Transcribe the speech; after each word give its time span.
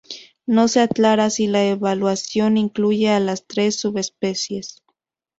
No 0.47 0.67
se 0.67 0.79
aclara 0.79 1.29
si 1.29 1.45
la 1.45 1.63
evaluación 1.63 2.57
incluye 2.57 3.11
a 3.11 3.19
las 3.19 3.45
tres 3.45 3.79
subespecies. 3.79 4.81